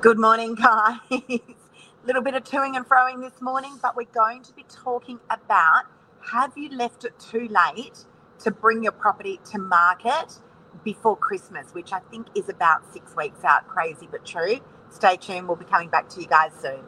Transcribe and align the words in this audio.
Good 0.00 0.20
morning, 0.20 0.54
guys. 0.54 0.98
A 1.10 1.40
little 2.06 2.22
bit 2.22 2.36
of 2.36 2.44
toing 2.44 2.76
and 2.76 2.88
froing 2.88 3.20
this 3.20 3.42
morning, 3.42 3.80
but 3.82 3.96
we're 3.96 4.06
going 4.14 4.44
to 4.44 4.54
be 4.54 4.64
talking 4.70 5.20
about 5.28 5.86
have 6.32 6.56
you 6.56 6.70
left 6.70 7.04
it 7.04 7.18
too 7.18 7.48
late 7.50 8.06
to 8.40 8.52
bring 8.52 8.84
your 8.84 8.92
property 8.92 9.40
to 9.52 9.58
market 9.58 10.38
before 10.84 11.16
Christmas, 11.16 11.74
which 11.74 11.92
I 11.92 12.00
think 12.12 12.28
is 12.36 12.48
about 12.48 12.82
six 12.94 13.16
weeks 13.16 13.44
out. 13.44 13.68
Crazy 13.68 14.08
but 14.08 14.24
true. 14.24 14.60
Stay 14.90 15.16
tuned. 15.16 15.48
We'll 15.48 15.56
be 15.56 15.66
coming 15.66 15.90
back 15.90 16.08
to 16.10 16.22
you 16.22 16.28
guys 16.28 16.52
soon. 16.62 16.82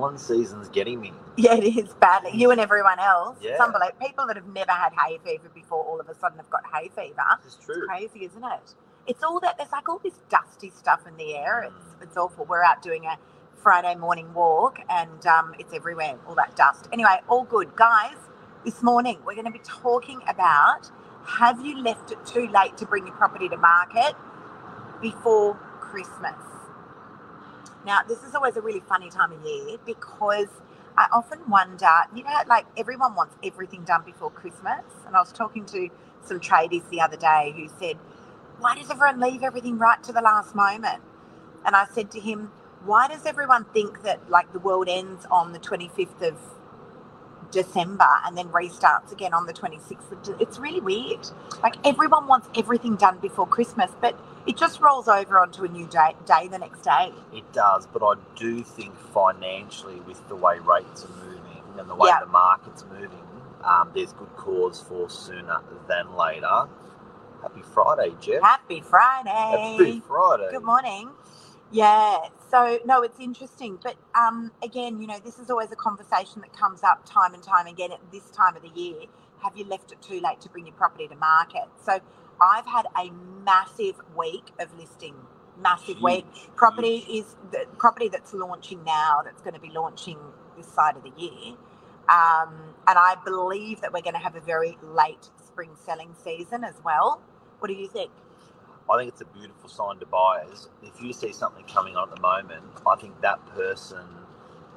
Pollen 0.00 0.18
season's 0.18 0.68
getting 0.70 1.00
me. 1.00 1.12
Yeah, 1.36 1.54
it 1.54 1.64
is 1.76 1.94
badly. 1.94 2.32
You 2.34 2.50
and 2.50 2.60
everyone 2.60 2.98
else. 3.00 3.38
It's 3.40 3.46
Yeah. 3.46 3.64
unbelievable. 3.64 4.06
People 4.06 4.26
that 4.26 4.36
have 4.36 4.46
never 4.48 4.72
had 4.72 4.92
hay 4.94 5.18
fever 5.24 5.48
before 5.54 5.84
all 5.84 6.00
of 6.00 6.08
a 6.08 6.14
sudden 6.14 6.38
have 6.38 6.50
got 6.50 6.64
hay 6.74 6.88
fever. 6.90 7.24
Is 7.46 7.56
true. 7.56 7.86
crazy, 7.86 8.26
isn't 8.26 8.44
it? 8.44 8.74
It's 9.06 9.22
all 9.24 9.40
that 9.40 9.56
there's 9.58 9.72
like 9.72 9.88
all 9.88 9.98
this 10.04 10.18
dusty 10.28 10.70
stuff 10.70 11.06
in 11.08 11.16
the 11.16 11.34
air. 11.36 11.62
It's 11.62 11.86
it's 12.02 12.16
awful. 12.18 12.44
We're 12.46 12.62
out 12.64 12.82
doing 12.82 13.06
a 13.06 13.16
Friday 13.56 13.94
morning 13.96 14.34
walk 14.34 14.80
and 14.90 15.26
um, 15.26 15.54
it's 15.58 15.72
everywhere, 15.74 16.18
all 16.28 16.34
that 16.36 16.56
dust. 16.56 16.88
Anyway, 16.92 17.20
all 17.28 17.44
good. 17.44 17.74
Guys, 17.76 18.16
this 18.64 18.82
morning 18.82 19.18
we're 19.26 19.34
going 19.34 19.46
to 19.46 19.50
be 19.52 19.64
talking 19.64 20.20
about 20.28 20.90
have 21.26 21.64
you 21.64 21.82
left 21.82 22.12
it 22.12 22.24
too 22.26 22.48
late 22.48 22.76
to 22.78 22.86
bring 22.86 23.06
your 23.06 23.16
property 23.16 23.48
to 23.48 23.56
market 23.58 24.14
before 25.02 25.54
Christmas? 25.80 26.65
Now, 27.86 28.00
this 28.06 28.24
is 28.24 28.34
always 28.34 28.56
a 28.56 28.60
really 28.60 28.80
funny 28.80 29.10
time 29.10 29.32
of 29.32 29.44
year 29.46 29.78
because 29.86 30.48
I 30.98 31.06
often 31.12 31.48
wonder, 31.48 31.88
you 32.14 32.24
know, 32.24 32.32
like 32.48 32.66
everyone 32.76 33.14
wants 33.14 33.36
everything 33.44 33.84
done 33.84 34.02
before 34.04 34.30
Christmas. 34.30 34.82
And 35.06 35.14
I 35.14 35.20
was 35.20 35.32
talking 35.32 35.64
to 35.66 35.88
some 36.24 36.40
tradies 36.40 36.88
the 36.90 37.00
other 37.00 37.16
day 37.16 37.54
who 37.56 37.68
said, 37.78 37.96
Why 38.58 38.74
does 38.74 38.90
everyone 38.90 39.20
leave 39.20 39.44
everything 39.44 39.78
right 39.78 40.02
to 40.02 40.12
the 40.12 40.20
last 40.20 40.54
moment? 40.56 41.00
And 41.64 41.76
I 41.76 41.86
said 41.86 42.10
to 42.12 42.20
him, 42.20 42.50
Why 42.84 43.06
does 43.06 43.24
everyone 43.24 43.66
think 43.66 44.02
that 44.02 44.28
like 44.28 44.52
the 44.52 44.58
world 44.58 44.88
ends 44.88 45.24
on 45.30 45.52
the 45.52 45.60
25th 45.60 46.22
of 46.22 46.36
December 47.52 48.08
and 48.26 48.36
then 48.38 48.48
restarts 48.50 49.12
again 49.12 49.34
on 49.34 49.46
the 49.46 49.54
26th 49.54 50.40
It's 50.40 50.58
really 50.58 50.80
weird. 50.80 51.28
Like 51.62 51.76
everyone 51.86 52.26
wants 52.28 52.48
everything 52.56 52.96
done 52.96 53.18
before 53.18 53.46
Christmas, 53.46 53.90
but 54.00 54.18
it 54.46 54.56
just 54.56 54.80
rolls 54.80 55.08
over 55.08 55.38
onto 55.38 55.64
a 55.64 55.68
new 55.68 55.86
day, 55.86 56.14
day 56.26 56.48
the 56.48 56.58
next 56.58 56.82
day. 56.82 57.12
It 57.32 57.52
does, 57.52 57.86
but 57.92 58.02
I 58.02 58.14
do 58.36 58.62
think 58.64 58.96
financially, 58.98 60.00
with 60.06 60.26
the 60.28 60.36
way 60.36 60.58
rates 60.60 61.04
are 61.04 61.24
moving 61.26 61.40
and 61.78 61.90
the 61.90 61.94
way 61.96 62.08
Yeah. 62.08 62.20
the 62.20 62.26
market's 62.26 62.84
moving, 62.84 63.26
um, 63.64 63.90
there's 63.94 64.12
good 64.14 64.34
cause 64.36 64.80
for 64.82 65.10
sooner 65.10 65.60
than 65.88 66.14
later. 66.16 66.68
Happy 67.42 67.62
Friday, 67.62 68.14
Jeff. 68.20 68.42
Happy 68.42 68.80
Friday. 68.82 69.30
Happy 69.30 70.00
Friday. 70.00 70.48
Good 70.52 70.64
morning. 70.64 71.10
Yeah. 71.72 72.18
So 72.50 72.78
no, 72.86 73.02
it's 73.02 73.18
interesting, 73.20 73.78
but 73.82 73.96
um, 74.14 74.52
again, 74.62 75.00
you 75.00 75.06
know, 75.08 75.18
this 75.24 75.38
is 75.40 75.50
always 75.50 75.72
a 75.72 75.76
conversation 75.76 76.40
that 76.42 76.52
comes 76.52 76.82
up 76.84 77.04
time 77.04 77.34
and 77.34 77.42
time 77.42 77.66
again 77.66 77.92
at 77.92 78.00
this 78.12 78.30
time 78.30 78.56
of 78.56 78.62
the 78.62 78.70
year. 78.80 79.02
Have 79.42 79.56
you 79.56 79.64
left 79.66 79.92
it 79.92 80.00
too 80.00 80.20
late 80.20 80.40
to 80.42 80.48
bring 80.48 80.66
your 80.66 80.74
property 80.76 81.08
to 81.08 81.16
market? 81.16 81.64
So 81.84 82.00
I've 82.40 82.66
had 82.66 82.86
a 82.96 83.10
massive 83.44 83.96
week 84.16 84.52
of 84.60 84.68
listing. 84.78 85.14
Massive 85.60 86.00
week. 86.02 86.26
Property 86.54 86.98
huge. 87.00 87.26
is 87.26 87.36
the 87.50 87.66
property 87.78 88.08
that's 88.08 88.32
launching 88.34 88.84
now. 88.84 89.22
That's 89.24 89.42
going 89.42 89.54
to 89.54 89.60
be 89.60 89.70
launching 89.70 90.18
this 90.56 90.68
side 90.68 90.96
of 90.96 91.02
the 91.02 91.12
year. 91.20 91.56
Um, 92.08 92.74
and 92.86 92.98
I 92.98 93.16
believe 93.24 93.80
that 93.80 93.92
we're 93.92 94.02
going 94.02 94.14
to 94.14 94.20
have 94.20 94.36
a 94.36 94.40
very 94.40 94.78
late 94.82 95.30
spring 95.44 95.70
selling 95.84 96.14
season 96.22 96.62
as 96.64 96.74
well. 96.84 97.20
What 97.58 97.68
do 97.68 97.74
you 97.74 97.88
think? 97.88 98.12
I 98.90 98.98
think 98.98 99.12
it's 99.12 99.20
a 99.20 99.26
beautiful 99.26 99.68
sign 99.68 99.98
to 99.98 100.06
buyers. 100.06 100.68
If 100.82 101.00
you 101.02 101.12
see 101.12 101.32
something 101.32 101.64
coming 101.64 101.96
on 101.96 102.08
at 102.08 102.14
the 102.14 102.20
moment, 102.20 102.64
I 102.86 102.96
think 102.96 103.20
that 103.20 103.44
person 103.46 104.06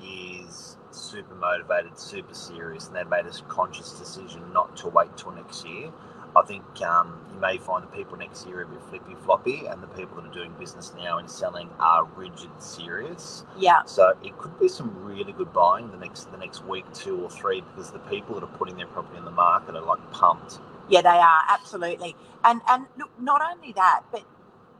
is 0.03 0.78
super 0.92 1.36
motivated, 1.36 1.97
super 2.00 2.34
serious, 2.34 2.88
and 2.88 2.96
they've 2.96 3.08
made 3.08 3.25
a 3.25 3.31
conscious 3.48 3.92
decision 3.92 4.42
not 4.53 4.75
to 4.78 4.88
wait 4.88 5.16
till 5.18 5.31
next 5.31 5.66
year. 5.66 5.92
I 6.36 6.44
think 6.44 6.64
um, 6.81 7.19
you 7.34 7.40
may 7.40 7.58
find 7.58 7.84
the 7.84 7.88
people 7.88 8.18
next 8.18 8.46
year 8.46 8.59
are 8.59 8.62
a 8.64 8.68
bit 8.68 8.81
flippy 8.84 9.16
floppy, 9.25 9.66
and 9.66 9.81
the 9.81 9.88
people 9.88 10.22
that 10.22 10.30
are 10.30 10.34
doing 10.34 10.53
business 10.59 10.94
now 10.96 11.18
and 11.18 11.30
selling 11.30 11.69
are 11.80 12.06
rigid, 12.16 12.50
serious. 12.59 13.44
Yeah. 13.58 13.84
So 13.86 14.14
it 14.24 14.38
could 14.38 14.58
be 14.59 14.68
some 14.68 15.03
really 15.03 15.34
good 15.34 15.52
buying 15.53 15.92
the 15.92 15.98
next 15.98 16.31
the 16.31 16.38
next 16.38 16.66
week, 16.66 16.86
two 16.94 17.19
or 17.19 17.30
three, 17.30 17.62
because 17.62 17.92
the 17.92 18.00
people 18.00 18.36
that 18.36 18.44
are 18.44 18.58
putting 18.58 18.78
their 18.78 18.88
property 18.88 19.18
in 19.18 19.25
the 19.25 19.31
market 19.31 19.75
are 19.75 19.81
like 19.81 20.12
pumped. 20.12 20.59
Yeah, 20.90 21.02
they 21.02 21.10
are 21.10 21.42
absolutely. 21.50 22.16
And 22.46 22.62
and 22.70 22.88
look, 22.98 23.12
not 23.20 23.42
only 23.42 23.74
that, 23.74 24.02
but 24.12 24.24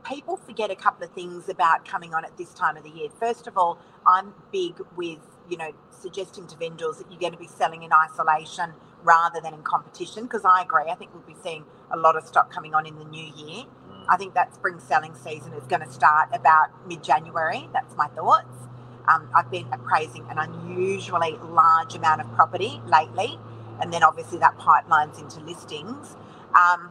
people 0.04 0.36
forget 0.36 0.70
a 0.70 0.76
couple 0.76 1.04
of 1.04 1.12
things 1.12 1.48
about 1.50 1.86
coming 1.86 2.14
on 2.14 2.24
at 2.24 2.36
this 2.38 2.54
time 2.54 2.76
of 2.78 2.84
the 2.84 2.90
year. 2.90 3.08
First 3.20 3.46
of 3.46 3.58
all, 3.58 3.78
I'm 4.06 4.34
big 4.52 4.80
with 4.96 5.20
you 5.50 5.58
know 5.58 5.72
suggesting 5.90 6.46
to 6.48 6.56
vendors 6.58 6.98
that 6.98 7.10
you're 7.10 7.20
going 7.20 7.32
to 7.34 7.38
be 7.38 7.48
selling 7.48 7.82
in 7.84 7.92
isolation 7.92 8.72
rather 9.04 9.40
than 9.42 9.54
in 9.54 9.62
competition 9.62 10.24
because 10.24 10.44
I 10.44 10.62
agree. 10.62 10.90
I 10.90 10.96
think 10.96 11.12
we'll 11.14 11.24
be 11.24 11.36
seeing 11.42 11.64
a 11.92 11.98
lot 11.98 12.16
of 12.16 12.24
stock 12.26 12.52
coming 12.52 12.74
on 12.74 12.86
in 12.86 12.98
the 12.98 13.04
new 13.06 13.24
year. 13.36 13.64
Mm. 13.64 14.04
I 14.08 14.16
think 14.18 14.34
that 14.34 14.54
spring 14.54 14.80
selling 14.80 15.14
season 15.16 15.54
is 15.54 15.64
going 15.68 15.82
to 15.82 15.92
start 15.92 16.30
about 16.34 16.68
mid 16.88 17.02
January. 17.04 17.68
That's 17.72 17.96
my 17.96 18.08
thoughts. 18.08 18.68
Um, 19.08 19.30
I've 19.34 19.50
been 19.50 19.66
appraising 19.72 20.26
an 20.30 20.38
unusually 20.38 21.38
large 21.42 21.94
amount 21.94 22.22
of 22.22 22.32
property 22.34 22.80
lately, 22.86 23.38
and 23.82 23.92
then 23.92 24.02
obviously 24.04 24.38
that 24.38 24.58
pipelines 24.58 25.20
into 25.20 25.40
listings. 25.40 26.16
Um, 26.54 26.90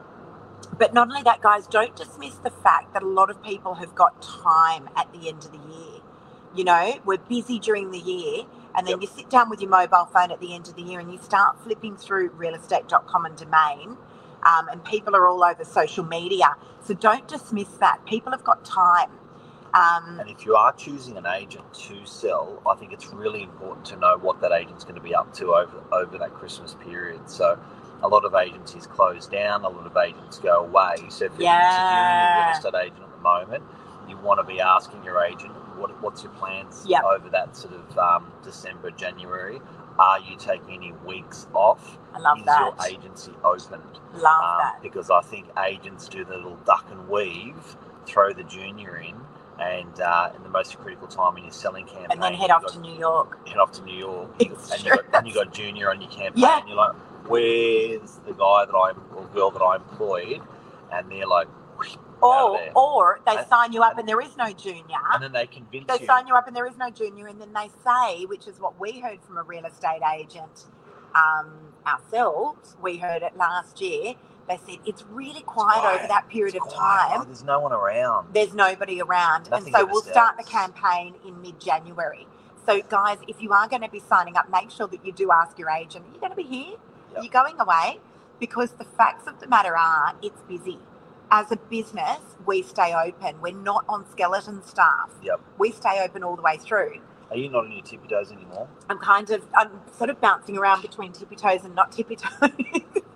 but 0.78 0.94
not 0.94 1.10
only 1.10 1.24
that, 1.24 1.42
guys, 1.42 1.68
don't 1.68 1.96
dismiss 1.96 2.36
the 2.36 2.52
fact 2.52 2.94
that 2.94 3.04
a 3.04 3.08
lot 3.08 3.30
of 3.30 3.44
people 3.44 3.76
have 3.76 3.96
got 3.96 4.22
time 4.22 4.90
at 4.98 5.12
the 5.14 5.30
end 5.30 5.46
of 5.46 5.52
the 5.54 5.60
year. 5.60 6.02
You 6.56 6.66
know, 6.66 7.00
we're 7.06 7.18
busy 7.20 7.60
during 7.60 7.92
the 7.92 8.00
year, 8.00 8.46
and 8.76 8.88
then 8.88 8.96
Yep. 8.96 9.02
you 9.02 9.08
sit 9.08 9.30
down 9.30 9.50
with 9.50 9.62
your 9.62 9.72
mobile 9.72 10.06
phone 10.06 10.32
at 10.32 10.42
the 10.42 10.54
end 10.56 10.68
of 10.70 10.76
the 10.76 10.84
year 10.84 11.00
and 11.00 11.12
you 11.12 11.20
start 11.20 11.60
flipping 11.64 11.98
through 11.98 12.32
realestate.com 12.32 13.26
and 13.26 13.38
domain, 13.38 13.98
um, 14.44 14.70
and 14.70 14.84
people 14.86 15.16
are 15.16 15.28
all 15.28 15.44
over 15.44 15.66
social 15.66 16.06
media. 16.06 16.56
So 16.82 16.94
don't 16.96 17.28
dismiss 17.28 17.70
that. 17.80 18.06
People 18.06 18.32
have 18.34 18.44
got 18.46 18.66
time. 18.66 19.12
Um, 19.74 20.20
And 20.20 20.30
if 20.30 20.46
you 20.46 20.56
are 20.56 20.74
choosing 20.74 21.18
an 21.18 21.26
agent 21.28 21.72
to 21.88 22.06
sell, 22.06 22.62
I 22.68 22.76
think 22.76 22.92
it's 22.94 23.08
really 23.08 23.44
important 23.44 23.86
to 23.88 23.96
know 23.98 24.18
what 24.18 24.42
that 24.42 24.52
agent's 24.52 24.84
going 24.84 24.96
to 24.96 25.02
be 25.02 25.16
up 25.16 25.34
to 25.36 25.54
over 25.54 25.84
over 25.92 26.18
that 26.18 26.34
Christmas 26.34 26.76
period. 26.84 27.30
So, 27.30 27.60
a 28.02 28.08
lot 28.08 28.26
of 28.26 28.34
agencies 28.36 28.88
close 28.88 29.28
down, 29.28 29.64
a 29.66 29.70
lot 29.70 29.86
of 29.86 29.96
agents 29.98 30.40
go 30.40 30.62
away. 30.66 30.96
So, 31.10 31.26
if 31.26 31.32
you're 31.38 31.48
a 31.48 32.36
real 32.46 32.52
estate 32.52 32.76
agent 32.76 33.04
at 33.04 33.12
the 33.12 33.22
moment, 33.22 33.64
you 34.08 34.18
want 34.18 34.40
to 34.40 34.44
be 34.44 34.60
asking 34.62 35.04
your 35.04 35.24
agent 35.24 35.54
what 35.78 35.92
what's 36.02 36.24
your 36.24 36.32
plans 36.34 36.84
Yep. 36.88 37.04
over 37.04 37.30
that 37.30 37.56
sort 37.56 37.76
of 37.76 37.98
um, 37.98 38.32
December, 38.44 38.92
January. 38.92 39.62
Are 40.00 40.20
you 40.20 40.38
taking 40.38 40.74
any 40.76 40.94
weeks 41.06 41.46
off? 41.54 41.98
I 42.14 42.20
love 42.20 42.40
Is 42.40 42.46
that. 42.46 42.60
your 42.60 42.88
agency 42.88 43.34
opened? 43.44 44.00
Love 44.14 44.44
Um, 44.44 44.58
that. 44.60 44.80
because 44.82 45.12
I 45.12 45.22
think 45.22 45.48
agents 45.58 46.08
do 46.08 46.24
the 46.26 46.36
little 46.38 46.56
duck 46.66 46.86
and 46.90 47.08
weave, 47.10 47.76
throw 48.06 48.32
the 48.34 48.44
junior 48.44 48.96
in, 48.98 49.16
and 49.60 50.00
uh, 50.00 50.32
in 50.36 50.44
the 50.44 50.50
most 50.50 50.78
critical 50.80 51.08
time 51.08 51.38
in 51.38 51.44
your 51.44 51.54
selling 51.54 51.86
campaign, 51.86 52.08
And 52.12 52.22
then 52.22 52.34
head 52.34 52.50
off 52.52 52.62
got- 52.64 52.74
to 52.74 52.80
New 52.80 52.94
York. 52.98 53.48
head 53.48 53.58
off 53.58 53.72
to 53.74 53.84
New 53.84 53.98
York, 53.98 54.30
It's 54.40 54.72
and 54.72 54.84
you 54.84 54.92
got, 54.96 55.06
and 55.14 55.28
you 55.28 55.34
got 55.34 55.54
junior 55.54 55.90
on 55.92 56.02
your 56.02 56.10
campaign. 56.12 56.42
Yeah. 56.44 56.62
You're 56.68 56.76
like, 56.78 56.96
where's 57.28 58.16
the 58.26 58.34
guy 58.34 58.66
that 58.66 58.76
I'm 58.76 59.02
or 59.16 59.26
girl 59.34 59.52
that 59.52 59.62
I 59.62 59.76
employed? 59.78 60.42
And 60.92 61.12
they're 61.12 61.28
like, 61.28 61.48
Or, 62.22 62.60
or 62.76 63.20
they 63.26 63.38
And- 63.38 63.48
sign 63.48 63.74
you 63.74 63.82
up 63.84 63.98
and 63.98 64.08
there 64.08 64.22
is 64.22 64.36
no 64.38 64.52
junior. 64.52 64.98
and 65.14 65.24
then 65.24 65.32
they 65.34 65.48
convince 65.48 65.88
they 65.88 65.94
you. 65.94 66.00
They 66.00 66.06
sign 66.06 66.28
you 66.28 66.36
up 66.36 66.48
and 66.48 66.56
there 66.56 66.68
is 66.68 66.78
no 66.78 66.90
junior, 66.90 67.28
and 67.28 67.40
then 67.40 67.54
they 67.54 67.70
say, 67.84 68.26
which 68.26 68.48
is 68.48 68.60
what 68.60 68.80
we 68.80 69.00
heard 69.00 69.22
from 69.24 69.38
a 69.38 69.44
real 69.44 69.66
estate 69.66 70.02
agent 70.18 70.66
um, 71.16 71.74
ourselves, 71.86 72.76
we 72.82 72.98
heard 72.98 73.24
it 73.24 73.36
last 73.36 73.82
year. 73.82 74.14
They 74.50 74.58
said 74.66 74.80
it's 74.84 75.04
really 75.12 75.42
quiet 75.42 75.86
over 75.86 76.08
that 76.08 76.28
period 76.28 76.56
of 76.56 76.74
time. 76.74 77.24
There's 77.28 77.44
no 77.44 77.60
one 77.60 77.72
around. 77.72 78.34
There's 78.34 78.56
nobody 78.56 79.00
around, 79.00 79.48
Nothing 79.52 79.76
and 79.76 79.76
so 79.76 79.86
we'll 79.86 80.02
start 80.02 80.38
the 80.38 80.44
campaign 80.44 81.14
in 81.24 81.40
mid-January. 81.40 82.26
So, 82.66 82.82
guys, 82.90 83.20
if 83.28 83.44
you 83.44 83.52
are 83.54 83.68
going 83.68 83.84
to 83.84 83.90
be 83.90 84.00
signing 84.00 84.36
up, 84.38 84.50
make 84.52 84.72
sure 84.72 84.88
that 84.88 85.06
you 85.06 85.14
do 85.14 85.32
ask 85.32 85.60
your 85.60 85.70
agent, 85.70 86.06
"Are 86.08 86.14
you 86.14 86.20
going 86.20 86.32
to 86.32 86.36
be 86.36 86.44
here? 86.44 86.78
Yep. 87.12 87.18
Are 87.18 87.24
you 87.24 87.30
going 87.30 87.60
away?" 87.60 88.00
Because 88.40 88.72
the 88.72 88.86
facts 88.86 89.28
of 89.28 89.40
the 89.40 89.48
matter 89.48 89.78
are, 89.78 90.16
it's 90.24 90.42
busy. 90.42 90.80
As 91.30 91.52
a 91.52 91.58
business, 91.58 92.20
we 92.48 92.64
stay 92.64 92.92
open. 92.94 93.42
We're 93.42 93.54
not 93.54 93.86
on 93.88 94.10
skeleton 94.10 94.64
staff. 94.64 95.12
Yep. 95.22 95.42
We 95.60 95.72
stay 95.72 96.04
open 96.04 96.24
all 96.24 96.36
the 96.36 96.42
way 96.42 96.58
through. 96.58 97.02
Are 97.30 97.38
you 97.38 97.50
not 97.50 97.66
on 97.66 97.72
your 97.72 97.84
tippy 97.84 98.08
toes 98.08 98.32
anymore? 98.32 98.68
I'm 98.90 98.98
kind 98.98 99.30
of, 99.30 99.44
I'm 99.56 99.82
sort 99.96 100.10
of 100.10 100.20
bouncing 100.20 100.58
around 100.58 100.82
between 100.82 101.12
tippy 101.12 101.36
toes 101.36 101.64
and 101.64 101.76
not 101.76 101.92
tippy 101.92 102.16
toes. 102.16 102.50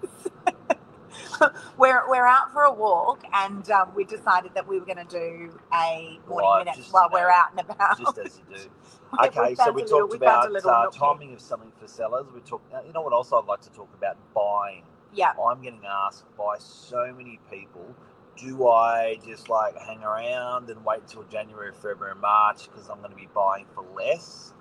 we're 1.78 2.10
we're 2.10 2.28
out 2.28 2.54
for 2.54 2.64
a 2.64 2.74
walk, 2.74 3.24
and 3.34 3.70
um, 3.72 3.92
we 3.96 4.06
decided 4.06 4.54
that 4.56 4.68
we 4.68 4.80
were 4.80 4.86
going 4.86 5.06
to 5.06 5.06
do 5.06 5.60
a 5.74 6.20
morning 6.28 6.50
Right, 6.50 6.66
minute 6.66 6.78
while 6.92 7.10
we're 7.12 7.30
out 7.32 7.52
and 7.52 7.62
about. 7.62 7.98
just 7.98 8.18
as 8.20 8.40
you 8.40 8.56
do. 8.58 8.70
We 9.14 9.30
Okay, 9.30 9.56
so 9.56 9.72
we 9.72 9.84
little- 9.84 10.00
talked 10.02 10.14
we 10.14 10.18
about 10.18 10.46
uh, 10.66 10.88
here. 10.88 10.92
timing 11.00 11.34
of 11.34 11.42
something 11.42 11.72
for 11.80 11.88
sellers. 11.88 12.28
We 12.34 12.42
talked. 12.42 12.74
Uh, 12.74 12.82
you 12.88 12.94
know 12.94 13.02
what 13.02 13.14
else 13.14 13.32
I'd 13.34 13.46
like 13.46 13.62
to 13.62 13.72
talk 13.72 13.90
about? 13.96 14.18
Buying. 14.36 14.84
yeah, 15.14 15.34
I'm 15.42 15.62
getting 15.62 15.82
asked 15.86 16.26
by 16.38 16.58
so 16.60 17.14
many 17.18 17.40
people. 17.52 17.96
Do 18.38 18.68
I 18.68 19.18
just 19.26 19.50
like 19.50 19.78
hang 19.80 20.04
around 20.04 20.70
and 20.70 20.84
wait 20.86 21.08
till 21.08 21.24
January, 21.24 21.72
February, 21.74 22.16
March 22.16 22.70
because 22.70 22.90
I'm 22.90 23.00
going 23.00 23.12
to 23.12 23.18
be 23.18 23.30
buying 23.36 23.66
for 23.76 23.86
less? 23.96 24.54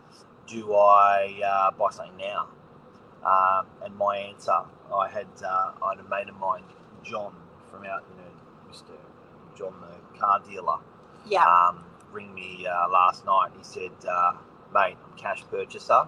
Do 0.49 0.75
I 0.75 1.41
uh, 1.45 1.71
buy 1.73 1.91
something 1.91 2.17
now? 2.19 2.49
Um, 3.25 3.67
and 3.85 3.97
my 3.97 4.17
answer, 4.17 4.61
I 4.95 5.09
had 5.09 5.29
uh, 5.45 5.73
I 5.83 5.95
had 5.97 6.05
a 6.05 6.09
mate 6.09 6.29
of 6.29 6.37
mine, 6.37 6.65
John 7.05 7.35
from 7.71 7.85
out, 7.85 8.05
you 8.11 8.17
know, 8.23 8.31
Mr. 8.71 8.97
John, 9.57 9.75
the 9.81 10.19
car 10.19 10.41
dealer 10.49 10.79
yeah, 11.27 11.45
um, 11.45 11.85
ring 12.11 12.35
me 12.35 12.67
uh, 12.67 12.89
last 12.89 13.25
night. 13.25 13.51
He 13.57 13.63
said, 13.65 13.93
uh, 14.09 14.33
"Mate, 14.75 14.97
I'm 15.05 15.17
cash 15.17 15.43
purchaser. 15.51 16.07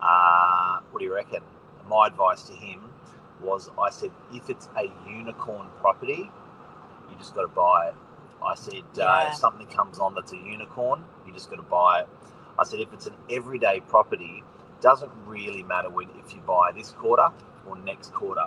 Uh, 0.00 0.78
what 0.90 1.00
do 1.00 1.04
you 1.04 1.14
reckon?" 1.14 1.42
My 1.88 2.06
advice 2.06 2.44
to 2.44 2.52
him 2.54 2.80
was, 3.40 3.70
I 3.78 3.90
said, 3.90 4.10
"If 4.32 4.48
it's 4.50 4.68
a 4.76 4.90
unicorn 5.08 5.68
property, 5.80 6.30
you 7.10 7.16
just 7.18 7.34
got 7.34 7.42
to 7.42 7.48
buy 7.48 7.88
it." 7.88 7.94
I 8.42 8.54
said, 8.54 8.84
uh, 8.96 8.96
Yeah. 8.96 9.28
"If 9.28 9.34
something 9.36 9.66
comes 9.66 9.98
on 9.98 10.14
that's 10.14 10.32
a 10.32 10.36
unicorn, 10.36 11.04
you 11.26 11.32
just 11.32 11.50
got 11.50 11.56
to 11.56 11.62
buy 11.62 12.00
it." 12.00 12.08
I 12.58 12.64
said, 12.64 12.80
"If 12.80 12.92
it's 12.92 13.06
an 13.06 13.16
everyday 13.28 13.80
property, 13.80 14.44
doesn't 14.84 15.12
really 15.26 15.64
matter 15.64 15.90
when 15.90 16.10
if 16.24 16.34
you 16.34 16.42
buy 16.42 16.72
this 16.76 16.92
quarter 16.92 17.28
or 17.66 17.76
next 17.78 18.14
quarter." 18.14 18.46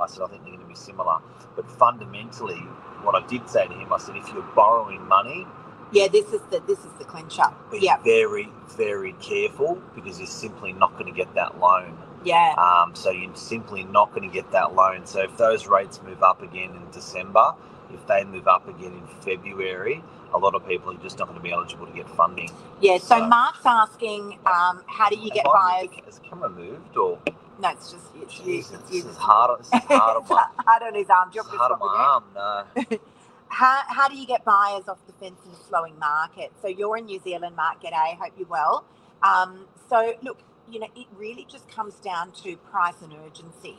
I 0.00 0.06
said, 0.08 0.24
"I 0.24 0.28
think 0.28 0.44
they're 0.44 0.54
going 0.54 0.64
to 0.64 0.74
be 0.76 0.76
similar." 0.76 1.18
But 1.56 1.70
fundamentally, 1.72 2.62
what 3.04 3.16
I 3.22 3.26
did 3.28 3.50
say 3.50 3.68
to 3.68 3.74
him, 3.74 3.92
I 3.92 3.98
said, 3.98 4.16
if 4.16 4.28
you're 4.32 4.50
borrowing 4.56 5.06
money, 5.08 5.46
yeah. 5.92 6.08
This 6.08 6.26
is 6.32 6.42
the 6.50 6.60
this 6.66 6.80
is 6.80 6.92
the 6.98 7.06
clincher. 7.06 7.44
be 7.72 7.80
Yeah, 7.80 7.98
very, 8.04 8.48
very 8.78 9.14
careful 9.14 9.82
because 9.96 10.18
you're 10.18 10.28
simply 10.28 10.72
not 10.74 10.94
going 10.94 11.06
to 11.06 11.12
get 11.12 11.34
that 11.34 11.60
loan. 11.60 11.98
yeah, 12.24 12.54
Um, 12.58 12.94
so 12.94 13.10
you're 13.10 13.34
simply 13.36 13.84
not 13.84 14.10
going 14.14 14.28
to 14.28 14.34
get 14.34 14.50
that 14.52 14.74
loan. 14.74 15.06
So 15.06 15.22
if 15.22 15.36
those 15.38 15.66
rates 15.68 16.00
move 16.04 16.22
up 16.22 16.42
again 16.42 16.70
in 16.76 16.90
December, 16.92 17.54
if 17.94 18.06
they 18.06 18.24
move 18.24 18.48
up 18.48 18.68
again 18.68 18.92
in 18.94 19.06
February, 19.22 20.02
a 20.34 20.38
lot 20.38 20.54
of 20.54 20.66
people 20.66 20.92
are 20.92 20.98
just 21.02 21.18
not 21.18 21.28
going 21.28 21.38
to 21.38 21.42
be 21.44 21.52
eligible 21.52 21.86
to 21.86 21.92
get 21.92 22.08
funding. 22.10 22.50
yeah. 22.80 22.98
So 22.98 23.18
So- 23.18 23.26
Mark's 23.28 23.66
asking, 23.66 24.38
um, 24.46 24.82
how 24.86 25.08
do 25.10 25.16
you 25.18 25.30
get 25.30 25.44
buyers? 25.44 25.90
Has 26.06 26.20
camera 26.20 26.50
moved 26.50 26.96
or? 26.96 27.18
No, 27.60 27.70
it's 27.70 27.92
just 27.92 28.06
it's 28.16 28.40
you. 28.40 28.58
It's 28.60 28.70
this 28.70 29.04
you. 29.04 29.08
is 29.10 29.16
hard. 29.16 29.60
This 29.60 29.68
is 29.68 29.80
hard 29.88 30.16
on 30.18 30.24
my, 30.30 30.44
hard 30.66 30.82
on 30.84 30.94
his 30.94 31.10
arm. 31.10 31.30
Do 31.30 31.36
you 31.36 31.42
this 31.44 31.52
want 31.52 31.54
is 31.54 31.54
me 31.54 31.58
to 31.58 31.58
hard 31.58 31.72
on 31.72 32.34
my 32.34 32.44
arm. 32.44 32.68
No. 32.90 32.98
How, 33.48 33.82
how 33.88 34.08
do 34.08 34.16
you 34.16 34.26
get 34.26 34.44
buyers 34.44 34.88
off 34.88 34.98
the 35.06 35.12
fence 35.14 35.40
in 35.46 35.52
a 35.52 35.56
slowing 35.56 35.98
market? 35.98 36.52
So 36.62 36.68
you're 36.68 36.96
in 36.96 37.06
New 37.06 37.20
Zealand, 37.20 37.56
Mark. 37.56 37.82
G'day. 37.82 38.16
Hope 38.18 38.32
you're 38.38 38.48
well. 38.48 38.84
Um, 39.22 39.66
so 39.90 40.14
look, 40.22 40.38
you 40.70 40.80
know, 40.80 40.88
it 40.96 41.06
really 41.16 41.46
just 41.50 41.68
comes 41.68 41.94
down 41.96 42.32
to 42.44 42.56
price 42.56 43.02
and 43.02 43.12
urgency. 43.26 43.76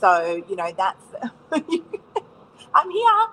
So 0.00 0.44
you 0.48 0.56
know, 0.56 0.72
that's. 0.76 1.04
I'm 2.74 2.90
here. 2.90 3.26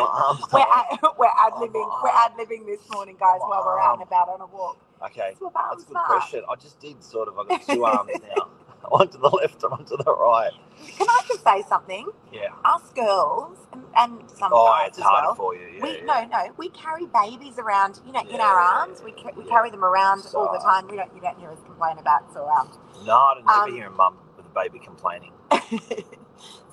Arm's 0.00 0.44
We're 0.52 0.60
ad, 0.60 0.98
we're 1.18 1.26
ad 1.26 1.52
libbing. 1.54 2.02
we're 2.02 2.10
ad 2.10 2.32
libbing 2.38 2.66
this 2.66 2.80
morning, 2.92 3.16
guys, 3.20 3.40
while 3.40 3.64
we're 3.64 3.80
out 3.80 3.94
and 4.00 4.02
about 4.06 4.28
on 4.28 4.40
a 4.40 4.46
walk. 4.46 4.78
Okay. 5.04 5.36
That's 5.40 5.84
a 5.84 5.86
good 5.86 5.94
question. 6.06 6.42
I 6.50 6.56
just 6.56 6.80
did 6.80 7.02
sort 7.04 7.28
of. 7.28 7.38
I've 7.38 7.48
got 7.48 7.62
two 7.66 7.84
arms 7.86 8.10
now. 8.36 8.48
One 8.90 9.08
to 9.10 9.18
the 9.18 9.28
left 9.28 9.62
and 9.62 9.72
one 9.72 9.84
to 9.86 9.96
the 9.96 10.14
right. 10.14 10.52
Can 10.98 11.06
I 11.08 11.20
just 11.28 11.44
say 11.44 11.62
something? 11.68 12.06
Yeah. 12.32 12.48
Us 12.64 12.90
girls 12.94 13.58
and, 13.72 13.84
and 13.96 14.30
some 14.30 14.50
Oh, 14.52 14.66
guys 14.66 14.88
it's 14.90 14.98
as 14.98 15.04
harder 15.04 15.26
well. 15.28 15.34
for 15.36 15.54
you. 15.56 15.68
Yeah, 15.76 15.82
we 15.82 15.90
yeah. 15.98 16.04
no 16.04 16.24
no 16.26 16.54
we 16.58 16.68
carry 16.70 17.06
babies 17.06 17.58
around 17.58 18.00
you 18.06 18.12
know 18.12 18.20
in 18.28 18.40
our 18.40 18.58
arms 18.60 19.02
we, 19.04 19.12
ca- 19.12 19.32
we 19.36 19.44
yeah. 19.44 19.50
carry 19.50 19.70
them 19.70 19.84
around 19.84 20.20
all 20.34 20.52
the 20.52 20.60
So- 20.60 20.66
time 20.66 20.88
We 20.88 20.96
don't 20.98 21.14
you 21.14 21.20
don't 21.22 21.38
hear 21.38 21.50
us 21.50 21.58
complain 21.64 21.98
about 21.98 22.32
sore 22.32 22.50
arms 22.52 22.76
No, 23.06 23.14
I 23.16 23.34
don't 23.36 23.46
never 23.46 23.58
Um, 23.60 23.72
hear 23.74 23.86
a 23.88 23.90
mum 23.90 24.18
with 24.36 24.46
a 24.46 24.50
baby 24.50 24.80
complaining. 24.80 25.32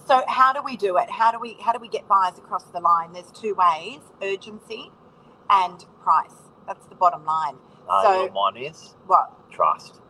So 0.07 0.23
how 0.27 0.53
do 0.53 0.61
we 0.63 0.77
do 0.77 0.97
it 0.97 1.09
how 1.09 1.31
do 1.31 1.39
we 1.39 1.57
how 1.61 1.71
do 1.73 1.79
we 1.79 1.87
get 1.89 2.07
buyers 2.07 2.37
across 2.37 2.65
the 2.65 2.79
line 2.79 3.13
there's 3.13 3.31
two 3.31 3.55
ways 3.55 3.99
urgency 4.23 4.91
and 5.49 5.85
price 6.03 6.35
that's 6.67 6.85
the 6.87 6.95
bottom 6.95 7.25
line 7.25 7.55
Uh, 7.89 8.03
So- 8.03 8.29
mine 8.33 8.57
is 8.57 8.95
what 9.07 9.31
trust. 9.51 10.01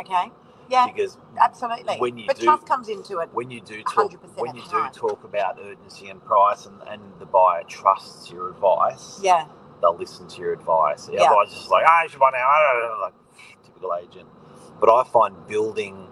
okay 0.00 0.32
yeah 0.70 0.86
Because 0.86 1.18
absolutely 1.38 1.98
when 1.98 2.18
you 2.18 2.26
but 2.26 2.38
do- 2.38 2.44
trust 2.46 2.66
comes 2.66 2.88
into 2.88 3.18
it 3.20 3.30
when 3.32 3.50
you 3.50 3.60
do 3.60 3.82
talk, 3.82 4.10
100% 4.12 4.38
when 4.38 4.56
you 4.56 4.62
do 4.62 4.88
talk 4.92 5.24
about 5.24 5.58
urgency 5.60 6.08
and 6.08 6.24
price, 6.24 6.66
and, 6.66 6.82
and 6.88 7.02
the 7.20 7.26
buyer 7.26 7.64
trusts 7.64 8.30
your 8.30 8.50
advice, 8.50 9.20
yeah 9.22 9.46
they'll 9.82 9.96
listen 9.96 10.28
to 10.28 10.40
your 10.40 10.52
advice. 10.52 11.08
Yeah. 11.12 11.22
Otherwise, 11.24 11.48
it's 11.48 11.56
just 11.58 11.70
like, 11.70 11.84
ah, 11.88 12.02
you 12.04 12.10
should 12.10 12.20
buy 12.20 12.30
now. 12.32 12.48
I 12.48 12.80
don't 12.80 12.90
know, 12.90 13.02
Like 13.04 13.14
typical 13.64 13.94
agent. 13.94 14.28
But 14.80 14.90
I 14.94 15.04
find 15.04 15.36
building, 15.48 16.08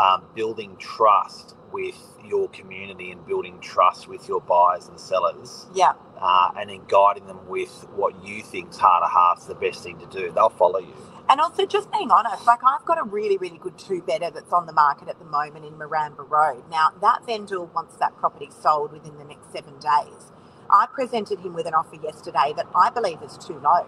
um, 0.00 0.24
building 0.34 0.76
trust 0.78 1.56
with 1.72 1.96
your 2.26 2.48
community 2.50 3.12
and 3.12 3.26
building 3.26 3.60
trust 3.60 4.08
with 4.08 4.28
your 4.28 4.40
buyers 4.42 4.88
and 4.88 5.00
sellers, 5.00 5.66
yeah 5.74 5.92
uh, 6.20 6.52
and 6.58 6.70
then 6.70 6.82
guiding 6.88 7.26
them 7.26 7.40
with 7.48 7.86
what 7.96 8.24
you 8.24 8.42
think's 8.42 8.78
heart 8.78 9.04
of 9.04 9.10
heart's 9.10 9.46
the 9.46 9.56
best 9.56 9.82
thing 9.82 9.98
to 9.98 10.06
do. 10.06 10.32
They'll 10.32 10.50
follow 10.50 10.80
you. 10.80 10.94
And 11.28 11.40
also, 11.40 11.66
just 11.66 11.92
being 11.92 12.10
honest, 12.10 12.46
like 12.46 12.60
I've 12.64 12.84
got 12.86 12.98
a 12.98 13.04
really, 13.04 13.38
really 13.38 13.58
good 13.58 13.78
two 13.78 14.02
better 14.02 14.30
that's 14.30 14.52
on 14.52 14.66
the 14.66 14.74
market 14.74 15.08
at 15.08 15.18
the 15.18 15.26
moment 15.26 15.64
in 15.66 15.74
Maramba 15.74 16.28
Road. 16.28 16.64
Now, 16.70 16.90
that 17.02 17.26
vendor 17.26 17.62
wants 17.62 17.96
that 17.96 18.16
property 18.18 18.50
sold 18.62 18.92
within 18.92 19.18
the 19.18 19.24
next 19.24 19.52
seven 19.52 19.74
days. 19.80 20.32
I 20.70 20.86
presented 20.92 21.40
him 21.40 21.54
with 21.54 21.66
an 21.66 21.74
offer 21.74 21.96
yesterday 21.96 22.52
that 22.56 22.68
I 22.76 22.90
believe 22.90 23.22
is 23.22 23.38
too 23.38 23.60
low. 23.60 23.86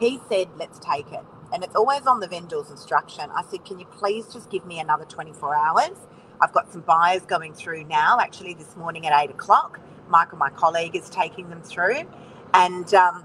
He 0.00 0.20
said, 0.28 0.48
let's 0.58 0.78
take 0.80 1.12
it. 1.12 1.24
And 1.52 1.64
it's 1.64 1.76
always 1.76 2.06
on 2.06 2.20
the 2.20 2.28
vendor's 2.28 2.70
instruction. 2.70 3.30
I 3.34 3.44
said, 3.50 3.64
can 3.64 3.78
you 3.80 3.86
please 3.86 4.26
just 4.32 4.50
give 4.50 4.66
me 4.66 4.80
another 4.80 5.04
24 5.04 5.56
hours? 5.56 5.96
I've 6.40 6.52
got 6.52 6.72
some 6.72 6.82
buyers 6.82 7.22
going 7.22 7.54
through 7.54 7.84
now, 7.84 8.18
actually, 8.20 8.54
this 8.54 8.76
morning 8.76 9.06
at 9.06 9.22
eight 9.24 9.30
o'clock. 9.30 9.80
Michael, 10.08 10.38
my 10.38 10.50
colleague, 10.50 10.96
is 10.96 11.10
taking 11.10 11.50
them 11.50 11.62
through. 11.62 12.02
And, 12.54 12.92
um, 12.94 13.24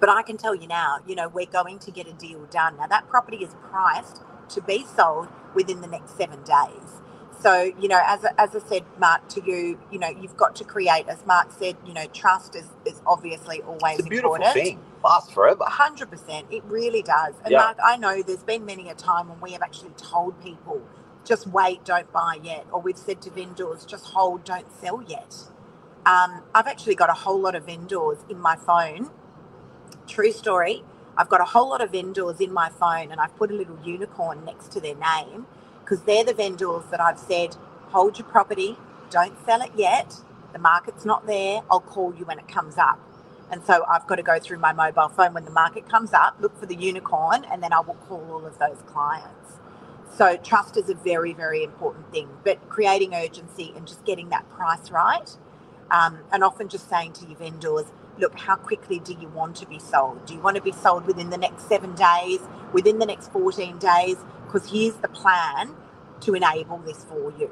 but 0.00 0.08
I 0.10 0.22
can 0.22 0.36
tell 0.36 0.54
you 0.54 0.66
now, 0.68 0.98
you 1.06 1.14
know, 1.14 1.28
we're 1.28 1.46
going 1.46 1.78
to 1.80 1.90
get 1.90 2.08
a 2.08 2.12
deal 2.12 2.46
done. 2.46 2.76
Now, 2.78 2.86
that 2.88 3.08
property 3.08 3.38
is 3.38 3.54
priced 3.70 4.22
to 4.50 4.62
be 4.62 4.84
sold 4.96 5.28
within 5.54 5.80
the 5.80 5.88
next 5.88 6.16
seven 6.16 6.42
days. 6.44 7.00
So, 7.40 7.72
you 7.80 7.88
know, 7.88 8.00
as, 8.04 8.24
as 8.38 8.54
I 8.56 8.60
said, 8.68 8.84
Mark, 8.98 9.28
to 9.30 9.42
you, 9.44 9.78
you 9.90 9.98
know, 9.98 10.08
you've 10.08 10.36
got 10.36 10.56
to 10.56 10.64
create, 10.64 11.08
as 11.08 11.24
Mark 11.26 11.52
said, 11.52 11.76
you 11.86 11.94
know, 11.94 12.06
trust 12.12 12.56
is, 12.56 12.66
is 12.86 13.02
obviously 13.06 13.62
always 13.62 13.98
It's 13.98 14.06
a 14.06 14.10
beautiful 14.10 14.36
important. 14.36 14.54
thing. 14.64 14.80
Lasts 15.04 15.32
forever. 15.32 15.64
hundred 15.66 16.10
percent. 16.10 16.46
It 16.50 16.64
really 16.66 17.02
does. 17.02 17.34
And 17.44 17.52
Yeah. 17.52 17.58
Mark, 17.58 17.78
I 17.84 17.96
know 17.96 18.22
there's 18.22 18.44
been 18.44 18.66
many 18.66 18.90
a 18.90 18.94
time 18.94 19.28
when 19.30 19.40
we 19.40 19.52
have 19.52 19.62
actually 19.62 19.92
told 19.96 20.40
people, 20.42 20.82
just 21.24 21.46
wait, 21.48 21.84
don't 21.84 22.12
buy 22.12 22.38
yet, 22.42 22.66
or 22.72 22.80
we've 22.80 22.98
said 22.98 23.22
to 23.22 23.30
vendors, 23.30 23.84
just 23.86 24.06
hold, 24.06 24.44
don't 24.44 24.70
sell 24.72 25.02
yet. 25.06 25.36
Um, 26.06 26.42
I've 26.54 26.66
actually 26.68 26.96
got 26.96 27.10
a 27.10 27.14
whole 27.14 27.40
lot 27.40 27.54
of 27.56 27.66
vendors 27.66 28.18
in 28.30 28.38
my 28.40 28.56
phone. 28.56 29.10
True 30.08 30.32
story. 30.32 30.84
I've 31.16 31.30
got 31.30 31.40
a 31.40 31.46
whole 31.46 31.70
lot 31.70 31.82
of 31.82 31.92
vendors 31.92 32.40
in 32.40 32.52
my 32.52 32.70
phone, 32.70 33.12
and 33.12 33.20
I've 33.20 33.36
put 33.36 33.52
a 33.52 33.54
little 33.54 33.78
unicorn 33.84 34.44
next 34.44 34.72
to 34.72 34.80
their 34.80 34.96
name 34.96 35.46
because 35.80 36.02
they're 36.02 36.24
the 36.24 36.34
vendors 36.34 36.84
that 36.90 37.00
I've 37.00 37.18
said, 37.20 37.56
hold 37.90 38.18
your 38.18 38.28
property, 38.28 38.78
don't 39.10 39.36
sell 39.46 39.62
it 39.62 39.72
yet. 39.76 40.16
The 40.52 40.60
market's 40.60 41.04
not 41.06 41.26
there. 41.26 41.62
I'll 41.70 41.80
call 41.80 42.14
you 42.14 42.26
when 42.26 42.38
it 42.40 42.48
comes 42.48 42.78
up. 42.78 43.00
And 43.52 43.64
so 43.64 43.86
I've 43.90 44.06
got 44.08 44.16
to 44.16 44.24
go 44.24 44.40
through 44.40 44.60
my 44.60 44.74
mobile 44.74 45.10
phone 45.10 45.34
when 45.34 45.46
the 45.46 45.52
market 45.52 45.88
comes 45.88 46.14
up, 46.14 46.36
look 46.40 46.58
for 46.60 46.66
the 46.66 46.76
unicorn, 46.76 47.46
and 47.52 47.62
then 47.62 47.72
I 47.74 47.80
will 47.80 47.94
call 47.96 48.26
all 48.32 48.46
of 48.46 48.58
those 48.60 48.82
clients. 48.86 49.60
So 50.16 50.38
trust 50.38 50.78
is 50.78 50.90
a 50.90 50.94
very, 50.96 51.34
very 51.34 51.64
important 51.64 52.12
thing, 52.12 52.28
but 52.44 52.68
creating 52.70 53.14
urgency 53.14 53.74
and 53.76 53.88
just 53.88 54.04
getting 54.06 54.30
that 54.30 54.50
price 54.50 54.90
right. 54.92 55.30
Um, 55.92 56.20
and 56.32 56.44
often 56.44 56.68
just 56.68 56.90
saying 56.90 57.14
to 57.14 57.26
your 57.26 57.38
vendors, 57.38 57.86
look, 58.18 58.38
how 58.40 58.56
quickly 58.56 59.00
do 59.00 59.14
you 59.20 59.28
want 59.30 59.56
to 59.58 59.66
be 59.66 59.80
sold? 59.80 60.26
Do 60.26 60.34
you 60.34 60.40
want 60.42 60.56
to 60.56 60.62
be 60.62 60.72
sold 60.72 61.06
within 61.06 61.30
the 61.30 61.38
next 61.38 61.68
seven 61.68 61.94
days, 61.96 62.40
within 62.74 63.00
the 63.00 63.06
next 63.06 63.32
14 63.32 63.78
days? 63.78 64.18
Because 64.46 64.70
here's 64.72 64.96
the 64.96 65.08
plan 65.08 65.76
to 66.22 66.34
enable 66.34 66.78
this 66.80 67.04
for 67.06 67.32
you. 67.38 67.50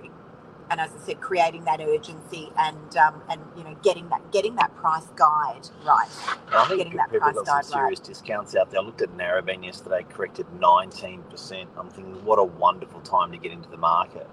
And 0.70 0.80
as 0.80 0.90
I 0.94 1.06
said, 1.06 1.20
creating 1.20 1.64
that 1.64 1.80
urgency 1.80 2.50
and 2.58 2.96
um, 2.96 3.22
and 3.30 3.40
you 3.56 3.64
know 3.64 3.76
getting 3.82 4.08
that 4.10 4.32
getting 4.32 4.56
that 4.56 4.74
price 4.76 5.06
guide 5.16 5.68
right. 5.86 6.08
I 6.52 6.66
think 6.66 6.78
Getting 6.78 6.96
that 6.96 7.10
people 7.10 7.20
price 7.20 7.34
got 7.36 7.46
guide 7.46 7.64
some 7.66 7.72
serious 7.80 8.00
discounts 8.00 8.56
out 8.56 8.70
there. 8.70 8.80
I 8.80 8.84
looked 8.84 9.02
at 9.02 9.10
Narrabeen 9.16 9.64
yesterday, 9.64 10.04
corrected 10.08 10.46
19%. 10.60 11.66
I'm 11.78 11.90
thinking, 11.90 12.24
what 12.24 12.38
a 12.38 12.44
wonderful 12.44 13.00
time 13.00 13.32
to 13.32 13.38
get 13.38 13.52
into 13.52 13.68
the 13.70 13.76
market. 13.76 14.28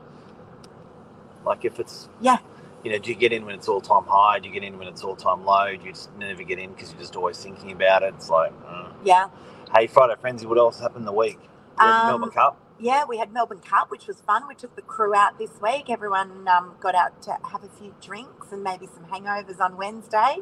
Like 1.45 1.65
if 1.65 1.79
it's, 1.79 2.09
Yeah. 2.21 2.37
you 2.83 2.91
know, 2.91 2.99
do 2.99 3.09
you 3.11 3.15
get 3.17 3.33
in 3.33 3.45
when 3.45 3.55
it's 3.55 3.67
all 3.67 3.81
time 3.81 4.05
high? 4.07 4.39
Do 4.39 4.47
you 4.49 4.53
get 4.53 4.63
in 4.63 4.77
when 4.79 4.87
it's 4.87 5.03
all 5.03 5.15
time 5.15 5.45
low? 5.45 5.75
Do 5.75 5.85
you 5.85 5.93
just 5.93 6.15
never 6.17 6.43
get 6.43 6.59
in 6.59 6.71
because 6.73 6.91
you're 6.91 7.01
just 7.01 7.15
always 7.15 7.37
thinking 7.37 7.71
about 7.71 8.03
it? 8.03 8.13
It's 8.15 8.29
like, 8.29 8.53
uh. 8.67 8.89
Yeah. 9.03 9.29
hey, 9.75 9.87
Friday 9.87 10.15
Frenzy, 10.19 10.45
what 10.47 10.57
else 10.57 10.79
happened 10.79 11.07
the 11.07 11.11
week? 11.13 11.39
We 11.81 11.87
had 11.87 11.97
the 11.97 12.01
Um, 12.01 12.07
Melbourne 12.07 12.31
Cup. 12.31 12.59
Yeah, 12.79 13.05
we 13.07 13.17
had 13.17 13.33
Melbourne 13.33 13.61
Cup, 13.61 13.91
which 13.91 14.07
was 14.07 14.21
fun. 14.21 14.47
We 14.47 14.55
took 14.55 14.75
the 14.75 14.83
crew 14.83 15.15
out 15.15 15.39
this 15.39 15.51
week. 15.61 15.89
Everyone 15.89 16.47
um, 16.47 16.75
got 16.81 16.95
out 16.95 17.21
to 17.23 17.37
have 17.51 17.63
a 17.63 17.69
few 17.69 17.95
drinks 18.01 18.51
and 18.51 18.63
maybe 18.63 18.87
some 18.87 19.05
hangovers 19.05 19.59
on 19.61 19.77
Wednesday. 19.77 20.39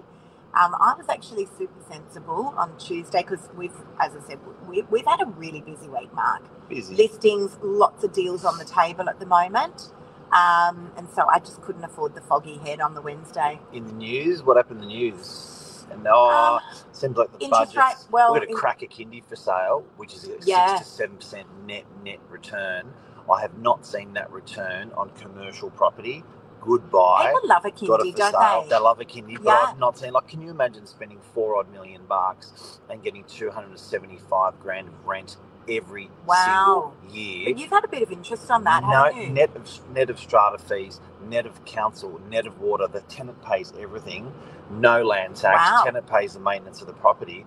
Um, 0.60 0.76
I 0.80 0.96
was 0.98 1.08
actually 1.10 1.46
super 1.46 1.82
sensible 1.90 2.54
on 2.58 2.78
Tuesday 2.78 3.22
because 3.24 3.50
we've, 3.58 3.76
as 4.00 4.14
I 4.16 4.28
said, 4.28 4.40
we, 4.70 4.84
we've 4.84 5.06
had 5.06 5.22
a 5.22 5.28
really 5.28 5.62
busy 5.62 5.90
week, 5.90 6.14
Mark. 6.14 6.44
Busy. 6.70 6.96
Listings, 6.96 7.58
lots 7.64 8.04
of 8.04 8.14
deals 8.14 8.46
on 8.46 8.58
the 8.58 8.66
table 8.66 9.10
at 9.10 9.20
the 9.20 9.28
moment. 9.28 9.92
Um, 10.34 10.92
and 10.98 11.10
so 11.10 11.28
I 11.30 11.40
just 11.40 11.62
couldn't 11.62 11.84
afford 11.86 12.16
the 12.16 12.22
foggy 12.22 12.58
head 12.58 12.82
on 12.82 12.96
the 12.96 13.02
Wednesday. 13.02 13.60
In 13.74 13.86
the 13.88 13.94
news, 13.94 14.44
what 14.44 14.58
happened 14.58 14.82
in 14.84 14.90
the 14.90 14.94
news? 14.96 15.55
And 15.92 16.06
oh, 16.10 16.60
seems 16.92 17.16
like 17.18 17.32
the 17.38 17.46
Um, 17.46 17.52
budget's 17.52 17.76
rate- 17.78 18.12
well, 18.12 18.32
we're 18.32 18.38
going 18.40 18.48
to 18.50 18.54
in- 18.54 18.58
crack 18.60 18.82
a 18.82 18.88
kindy 18.88 19.24
for 19.24 19.36
sale, 19.36 19.84
which 19.98 20.14
is 20.14 20.28
a 20.28 20.38
Yeah. 20.44 20.76
six 20.78 20.90
to 20.90 20.96
seven 20.96 21.16
percent 21.18 21.48
net 21.66 21.86
net 22.04 22.20
return. 22.30 22.94
I 23.32 23.42
have 23.42 23.58
not 23.58 23.86
seen 23.86 24.14
that 24.14 24.32
return 24.32 24.92
on 24.98 25.10
commercial 25.12 25.70
property. 25.72 26.24
Goodbye. 26.62 27.28
People 27.34 27.48
love 27.50 27.66
a 27.66 27.70
Got 27.72 27.80
kindy, 28.02 28.16
don't 28.16 28.32
sale. 28.34 28.64
they? 28.64 28.70
They 28.70 28.78
love 28.80 29.00
a 29.00 29.06
kindy, 29.06 29.36
but 29.36 29.44
Yeah. 29.46 29.66
I've 29.70 29.78
not 29.80 29.98
seen. 29.98 30.14
Like, 30.14 30.28
can 30.28 30.42
you 30.42 30.50
imagine 30.50 30.86
spending 30.88 31.20
four 31.34 31.56
odd 31.58 31.70
million 31.72 32.06
bucks 32.08 32.80
and 32.90 33.04
getting 33.04 33.24
two 33.26 33.52
hundred 33.52 33.70
and 33.70 33.80
seventy-five 33.80 34.60
grand 34.60 34.88
of 34.88 35.06
rent 35.06 35.38
every 35.70 36.10
Wow. 36.26 36.94
single 37.06 37.16
year? 37.16 37.52
But 37.54 37.60
you've 37.60 37.70
had 37.72 37.86
a 37.86 37.88
bit 37.88 38.04
of 38.04 38.12
interest 38.12 38.50
on 38.52 38.64
that, 38.66 38.84
no, 38.84 38.90
haven't 39.06 39.22
you? 39.22 39.30
net 39.30 39.52
of 39.56 39.90
net 39.94 40.10
of 40.10 40.20
strata 40.20 40.58
fees, 40.58 41.00
net 41.30 41.46
of 41.46 41.64
council, 41.66 42.20
net 42.30 42.48
of 42.48 42.60
water. 42.62 42.88
The 42.88 43.02
tenant 43.02 43.42
pays 43.44 43.74
everything. 43.80 44.34
No 44.72 45.04
land 45.04 45.36
tax. 45.36 45.72
Wow. 45.72 45.84
Tenant 45.86 46.08
pays 46.08 46.34
the 46.34 46.40
maintenance 46.40 46.82
of 46.82 46.88
the 46.88 46.94
property. 46.94 47.46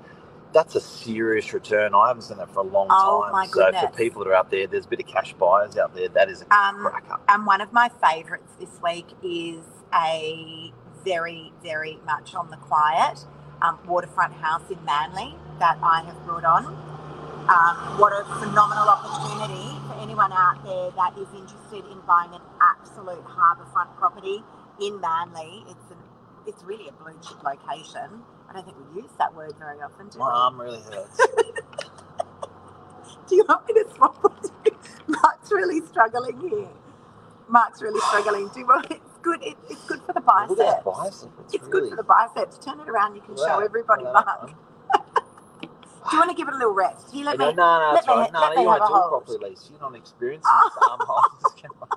That's 0.53 0.75
a 0.77 0.81
serious 0.81 1.53
return. 1.53 1.95
I 1.95 2.09
haven't 2.09 2.23
seen 2.23 2.39
that 2.39 2.51
for 2.53 2.61
a 2.61 2.65
long 2.65 2.89
Oh, 2.91 3.23
time. 3.23 3.33
my 3.33 3.47
so 3.47 3.71
for 3.73 3.89
people 3.97 4.25
that 4.25 4.31
are 4.31 4.35
out 4.35 4.51
there, 4.51 4.67
there's 4.67 4.87
a 4.87 4.89
bit 4.89 5.01
of 5.01 5.07
cash 5.07 5.35
buyers 5.35 5.77
out 5.77 5.95
there. 5.95 6.09
That 6.09 6.31
is 6.31 6.43
a 6.43 6.55
Um, 6.55 6.77
cracker. 6.79 7.19
And 7.29 7.47
one 7.47 7.61
of 7.61 7.73
my 7.73 7.91
favourites 7.91 8.53
this 8.59 8.81
week 8.83 9.07
is 9.23 9.65
a 9.95 10.73
very, 11.05 11.53
very 11.63 12.01
much 12.07 12.35
on 12.35 12.51
the 12.51 12.57
quiet 12.57 13.27
um, 13.63 13.79
waterfront 13.87 14.35
house 14.35 14.63
in 14.71 14.83
Manly 14.85 15.37
that 15.59 15.79
I 15.83 16.03
have 16.03 16.25
brought 16.27 16.45
on. 16.45 16.98
Um, 17.49 17.99
what 17.99 18.13
a 18.13 18.25
phenomenal 18.41 18.89
opportunity 18.89 19.77
for 19.89 19.95
anyone 20.01 20.33
out 20.33 20.65
there 20.65 20.91
that 20.97 21.17
is 21.19 21.29
interested 21.35 21.85
in 21.91 22.01
buying 22.07 22.33
an 22.35 22.43
absolute 22.61 23.25
harbourfront 23.25 23.97
property 23.99 24.43
in 24.81 25.01
Manly. 25.01 25.65
It's 25.69 25.91
an, 25.91 25.99
it's 26.47 26.63
really 26.65 26.89
a 26.89 26.93
blue 26.93 27.15
chip 27.27 27.43
location. 27.43 28.23
I 28.51 28.55
don't 28.55 28.65
think 28.65 28.77
we 28.95 29.03
use 29.03 29.11
that 29.19 29.35
word 29.35 29.55
very 29.59 29.79
often, 29.81 30.09
do 30.09 30.19
we? 30.19 30.25
My 30.25 30.31
arm 30.33 30.61
really 30.61 30.81
hurts. 30.83 31.21
Do 33.29 33.37
you 33.37 33.45
want 33.49 33.67
me 33.67 33.75
to 33.75 33.87
swap? 33.95 34.23
Mark's 35.09 35.53
really 35.53 35.81
struggling 35.87 36.41
here. 36.41 36.69
Mark's 37.49 37.83
really 37.83 38.01
struggling. 38.01 38.49
Do 38.55 38.61
you 38.61 38.67
want, 38.67 38.87
it's 38.91 39.19
good. 39.23 39.43
It, 39.43 39.57
it's 39.71 39.85
good 39.87 40.01
for 40.03 40.13
the 40.15 40.21
Look 40.49 40.61
at 40.61 40.67
that 40.67 40.85
biceps. 40.85 40.85
bicep. 40.85 41.31
It's, 41.45 41.55
It's 41.55 41.65
really, 41.65 41.91
good 41.91 41.91
for 41.91 41.97
the 41.97 42.05
biceps. 42.05 42.59
Turn 42.59 42.81
it 42.81 42.89
around. 42.89 43.17
You 43.17 43.23
can 43.23 43.35
at 43.35 43.41
show 43.41 43.61
everybody, 43.61 44.05
Mark. 44.05 44.53
Do 46.11 46.17
you 46.17 46.21
want 46.21 46.31
to 46.31 46.37
give 46.37 46.49
it 46.49 46.55
a 46.55 46.59
little 46.59 46.75
rest? 46.75 47.13
Here, 47.13 47.25
let 47.25 47.39
no, 47.39 47.51
me. 47.51 47.53
no, 47.53 47.81
no, 47.81 47.91
let 47.93 48.07
me- 48.09 48.15
right. 48.15 48.33
No, 48.33 48.41
let 48.41 48.55
no, 48.55 48.61
me 48.61 48.63
you 48.63 48.67
want 48.67 48.81
have 48.81 48.83
to 48.83 48.85
a 48.85 48.89
do 48.89 48.97
it 48.99 49.03
hold. 49.03 49.09
properly, 49.09 49.51
Lisa. 49.51 49.71
You're 49.73 49.81
not 49.81 49.97
experienced 49.97 50.49
in 50.53 50.61
this 50.61 50.77
arm 50.79 51.01
hold. 51.03 51.25
Get 51.63 51.73
off 51.83 51.91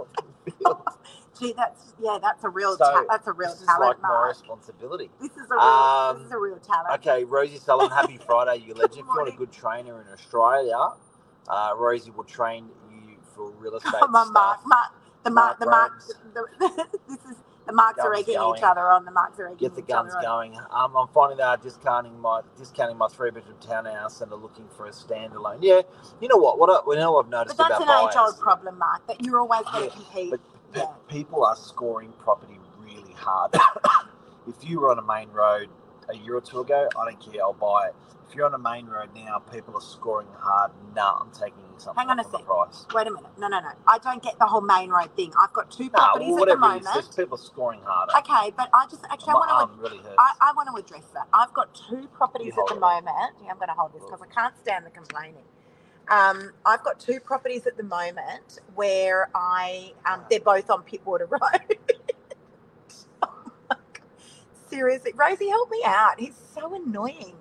the 0.45 0.51
field. 0.51 0.77
Gee, 1.39 1.53
that's 1.57 1.93
yeah, 2.01 2.19
that's 2.21 2.43
a 2.43 2.49
real 2.49 2.77
So, 2.77 2.85
ta- 2.85 3.05
that's 3.09 3.27
a 3.27 3.33
real 3.33 3.51
This 3.51 3.61
is 3.61 3.67
talent, 3.67 3.81
like 3.81 4.01
my 4.03 4.27
responsibility. 4.29 5.09
This 5.21 5.31
is 5.31 5.51
a 5.51 5.55
real 5.55 5.61
Um, 5.63 6.17
this 6.17 6.25
is 6.27 6.31
a 6.33 6.37
real 6.39 6.59
talent. 6.59 6.93
Okay, 6.95 7.23
Rosie 7.25 7.57
Sullivan, 7.57 7.91
happy 7.95 8.17
Friday, 8.27 8.63
you 8.65 8.73
legend. 8.73 8.91
If 8.91 8.97
you 8.97 9.05
want 9.07 9.29
a 9.29 9.37
good 9.37 9.51
trainer 9.51 10.01
in 10.01 10.07
Australia, 10.13 10.77
uh, 11.49 11.73
Rosie 11.77 12.11
will 12.11 12.25
train 12.25 12.69
you 12.91 13.17
for 13.35 13.51
real 13.51 13.75
estate 13.77 13.91
Come 13.99 14.15
on. 14.15 14.33
Mark. 14.33 14.59
Mark. 14.65 14.91
The 15.23 15.31
Mark. 15.31 15.59
Mark 15.59 15.59
The 15.59 15.67
Mark. 15.67 15.93
Rhodes. 15.93 16.15
The, 16.33 16.87
this 17.07 17.19
is 17.31 17.37
the 17.67 17.73
marks 17.73 18.05
are 18.05 18.15
egging 18.15 18.35
going. 18.35 18.57
each 18.57 18.63
other 18.63 18.91
on. 18.91 19.05
The 19.05 19.11
marks 19.11 19.39
are 19.39 19.47
egging 19.49 19.59
Get 19.59 19.75
the 19.75 19.81
each 19.81 19.93
guns 19.93 20.13
other 20.13 20.17
on. 20.17 20.23
going. 20.23 20.55
Um, 20.71 20.95
I'm 20.97 21.07
finding 21.09 21.37
that 21.39 21.47
I'm 21.47 21.61
discounting 21.61 22.19
my 22.19 22.41
discounting 22.57 22.97
my 22.97 23.07
three 23.07 23.31
bedroom 23.31 23.57
townhouse 23.61 24.21
and 24.21 24.31
are 24.31 24.37
looking 24.37 24.67
for 24.75 24.87
a 24.87 24.91
standalone. 24.91 25.59
Yeah, 25.61 25.81
you 26.21 26.27
know 26.29 26.37
what? 26.37 26.59
What 26.59 26.69
I, 26.71 26.79
you 26.91 26.97
know, 26.99 27.19
I've 27.19 27.29
noticed 27.29 27.57
But 27.57 27.69
that's 27.69 27.79
an 27.79 27.89
age 27.89 28.15
old 28.17 28.39
problem, 28.39 28.79
Mark. 28.79 29.07
That 29.07 29.21
you're 29.21 29.39
always 29.39 29.63
going 29.71 29.85
Yeah, 29.85 29.95
compete. 29.95 30.31
But 30.31 30.41
Yeah. 30.75 30.85
people 31.09 31.45
are 31.45 31.55
scoring 31.55 32.13
property 32.19 32.59
really 32.79 33.13
hard. 33.13 33.55
if 34.47 34.55
you 34.69 34.81
were 34.81 34.91
on 34.91 34.99
a 34.99 35.03
main 35.03 35.29
road 35.31 35.69
a 36.09 36.17
year 36.17 36.35
or 36.37 36.41
two 36.41 36.61
ago, 36.61 36.87
I 36.99 37.11
don't 37.11 37.19
care, 37.33 37.41
I'll 37.43 37.53
buy 37.53 37.87
it. 37.89 37.95
If 38.29 38.35
you're 38.35 38.45
on 38.45 38.53
a 38.53 38.59
main 38.59 38.87
road 38.87 39.09
now, 39.15 39.39
people 39.39 39.75
are 39.75 39.81
scoring 39.81 40.27
hard. 40.39 40.71
Nah, 40.95 41.19
I'm 41.21 41.31
taking 41.31 41.63
something 41.77 42.01
Hang 42.01 42.09
on 42.09 42.19
a 42.19 42.23
sec. 42.23 42.45
price. 42.45 42.85
Wait 42.93 43.07
a 43.07 43.11
minute. 43.11 43.31
No, 43.37 43.47
no, 43.47 43.59
no. 43.59 43.69
I 43.87 43.97
don't 43.99 44.23
get 44.23 44.39
the 44.39 44.45
whole 44.47 44.61
main 44.61 44.89
road 44.89 45.15
thing. 45.15 45.33
I've 45.41 45.53
got 45.53 45.71
two 45.71 45.85
Nah, 45.85 45.99
properties 45.99 46.29
well, 46.29 46.31
at 46.31 46.47
the 46.49 46.57
whatever 46.57 46.65
it 46.67 46.75
is, 46.77 46.85
moment. 46.85 47.15
people 47.17 47.37
scoring 47.37 47.81
harder. 47.85 48.13
Okay, 48.19 48.53
but 48.57 48.69
I 48.73 48.87
just 48.89 49.03
actually 49.11 49.31
I 49.31 49.35
want 49.35 49.49
to. 49.51 49.55
really. 49.81 49.99
I, 50.17 50.31
I 50.41 50.53
want 50.55 50.69
to 50.75 50.81
address 50.81 51.05
that. 51.13 51.27
I've 51.33 51.53
got 51.53 51.75
two 51.89 52.07
properties 52.13 52.53
at 52.57 52.67
the 52.67 52.75
hold 52.75 52.81
moment. 52.81 53.33
Yeah, 53.43 53.51
I'm 53.51 53.57
going 53.57 53.69
to 53.69 53.75
hold 53.75 53.93
this 53.93 54.03
because 54.03 54.21
I 54.21 54.27
can't 54.33 54.55
stand 54.57 54.85
the 54.85 54.91
complaining. 54.91 55.45
Um, 56.09 56.53
I've 56.65 56.83
got 56.83 56.99
two 56.99 57.19
properties 57.19 57.67
at 57.67 57.77
the 57.77 57.83
moment 57.83 58.59
where 58.75 59.29
I 59.35 59.93
um, 60.05 60.25
they're 60.29 60.39
both 60.41 60.69
on 60.69 60.83
Pittwater 60.83 61.29
Road. 61.31 61.77
Seriously, 64.71 65.13
Rosie, 65.15 65.49
help 65.49 65.71
me 65.71 65.83
out. 65.85 66.19
He's 66.19 66.35
so 66.55 66.75
annoying. 66.75 67.35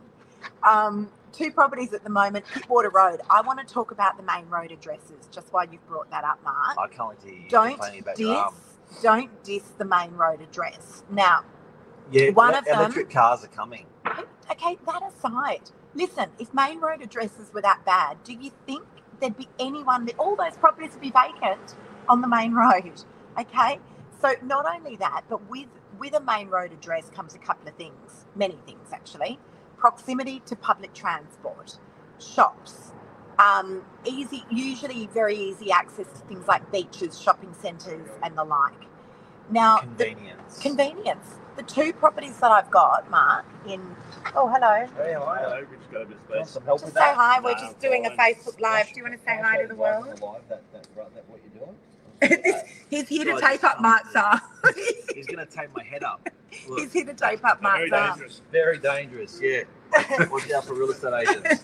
Um, 0.68 1.10
two 1.32 1.52
properties 1.52 1.94
at 1.94 2.04
the 2.04 2.10
moment, 2.10 2.46
Pittwater 2.46 2.92
Road. 2.92 3.22
I 3.30 3.42
want 3.42 3.66
to 3.66 3.74
talk 3.74 3.92
about 3.92 4.18
the 4.18 4.24
main 4.24 4.48
road 4.50 4.72
addresses, 4.72 5.28
just 5.32 5.52
while 5.52 5.66
you've 5.70 5.86
brought 5.88 6.10
that 6.12 6.24
up, 6.24 6.40
Mark 6.44 6.78
I 6.78 6.88
can't 6.88 7.10
wait 7.10 7.18
hear 7.24 7.34
you 7.42 7.48
don't 7.50 7.80
diss, 8.16 9.02
don't 9.02 9.44
diss 9.44 9.64
the 9.78 9.86
main 9.86 10.12
road 10.14 10.42
address. 10.42 11.04
Now, 11.10 11.44
Yeah, 12.12 12.30
one 12.32 12.54
of 12.56 12.66
them- 12.66 12.80
electric 12.80 13.10
cars 13.10 13.44
are 13.44 13.48
coming. 13.48 13.86
okay, 14.52 14.78
that 14.86 15.02
aside, 15.04 15.70
listen, 15.94 16.30
if 16.40 16.52
main 16.54 16.80
road 16.80 17.02
addresses 17.02 17.52
were 17.54 17.62
that 17.62 17.84
bad, 17.86 18.22
do 18.24 18.34
you 18.34 18.52
think 18.66 18.84
there'd 19.20 19.38
be 19.38 19.48
anyone 19.60 20.06
that 20.06 20.18
all 20.18 20.36
those 20.36 20.56
properties 20.58 20.92
would 20.92 21.02
be 21.02 21.12
vacant 21.12 21.76
on 22.08 22.22
the 22.22 22.28
main 22.28 22.54
road? 22.54 23.04
Okay, 23.38 23.78
so 24.20 24.34
not 24.44 24.66
only 24.74 24.96
that, 24.96 25.22
but 25.30 25.48
with 25.50 25.68
with 25.98 26.14
a 26.14 26.20
main 26.20 26.48
road 26.48 26.72
address 26.72 27.10
comes 27.10 27.34
a 27.34 27.38
couple 27.38 27.68
of 27.68 27.74
things, 27.76 28.26
many 28.36 28.58
things 28.66 28.88
actually. 28.92 29.38
Proximity 29.78 30.42
to 30.46 30.56
public 30.56 30.94
transport, 30.94 31.78
shops, 32.20 32.92
um, 33.38 33.84
easy, 34.06 34.44
usually 34.50 35.08
very 35.08 35.36
easy 35.36 35.72
access 35.72 36.06
to 36.08 36.20
things 36.28 36.48
like 36.48 36.70
beaches, 36.72 37.20
shopping 37.20 37.54
centres, 37.60 38.08
and 38.22 38.36
the 38.38 38.44
like. 38.44 38.86
Now, 39.50 39.80
the 39.98 40.06
Convenience. 40.06 40.60
convenience. 40.60 41.26
The 41.56 41.62
two 41.64 41.92
properties 41.92 42.38
that 42.40 42.50
I've 42.52 42.70
got, 42.70 43.10
Mark, 43.10 43.46
in 43.68 43.96
oh 44.36 44.48
hello. 44.48 44.88
Hey, 44.96 45.14
how 45.14 45.22
are 45.24 45.36
you? 45.38 45.44
Hello, 45.44 45.66
we 45.70 45.76
just 45.78 45.90
got 45.92 46.02
a 46.02 46.06
bit 46.06 46.16
of 46.18 46.22
Want 46.34 46.48
space. 46.48 46.54
some 46.54 46.64
help 46.64 46.80
Just 46.80 46.86
with 46.86 46.94
say 46.94 47.00
that? 47.00 47.16
hi. 47.16 47.40
We're 47.40 47.52
Nah, 47.52 47.60
just 47.60 47.80
doing 47.80 48.06
a. 48.06 48.10
Facebook 48.10 48.60
live. 48.60 48.86
Do 48.92 48.92
you 48.98 49.04
want 49.04 49.14
to 49.16 49.20
say 49.24 49.38
hi 49.42 49.56
to 49.58 49.68
the 49.68 49.74
world? 49.76 50.06
Live, 50.22 50.42
that, 50.48 50.62
that, 50.72 50.86
right, 50.96 51.14
that 51.14 51.28
what 51.28 51.40
you're 51.44 51.64
doing? 51.66 51.76
He's 52.90 53.08
here 53.08 53.24
to 53.24 53.32
God, 53.32 53.40
tape 53.40 53.64
up 53.64 53.80
Mark's 53.80 54.14
arm. 54.16 54.40
He's 55.14 55.26
going 55.26 55.44
to 55.44 55.46
tape 55.46 55.70
my 55.74 55.84
head 55.84 56.02
up. 56.02 56.28
Look, 56.68 56.80
He's 56.80 56.92
here 56.92 57.04
to 57.04 57.14
tape 57.14 57.44
up 57.44 57.60
Very 57.62 57.88
Mark's 57.88 57.92
arm. 57.92 58.18
dangerous. 58.18 58.42
very 58.50 58.78
dangerous, 58.78 59.40
yeah. 59.42 59.62
Watch 60.30 60.50
out 60.50 60.64
for 60.64 60.74
real 60.74 60.90
estate 60.90 61.28
agents. 61.28 61.62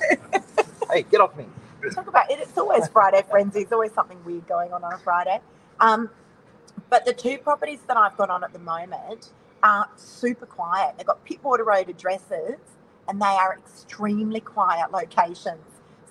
hey, 0.93 1.03
get 1.03 1.21
off 1.21 1.37
me. 1.37 1.47
Talk 1.93 2.09
about 2.09 2.31
it. 2.31 2.39
It's 2.41 2.57
always 2.59 2.89
Friday 2.89 3.23
frenzy. 3.31 3.61
There's 3.61 3.73
always 3.73 3.93
something 3.93 4.19
weird 4.25 4.47
going 4.49 4.73
on 4.73 4.83
on 4.85 4.93
a 4.93 4.99
Friday. 4.99 5.41
Um, 5.81 6.11
but 6.91 7.05
the 7.05 7.13
two 7.13 7.39
properties 7.39 7.81
that 7.89 7.97
I've 7.97 8.17
got 8.17 8.31
on 8.31 8.43
at 8.45 8.53
the 8.53 8.59
moment 8.59 9.33
are 9.63 9.89
super 9.97 10.47
quiet. 10.47 10.95
They've 10.97 11.07
got 11.07 11.25
Pittwater 11.27 11.65
Road 11.65 11.89
addresses 11.89 12.59
and 13.09 13.21
they 13.21 13.27
are 13.27 13.57
extremely 13.59 14.41
quiet 14.41 14.91
locations. 14.93 15.63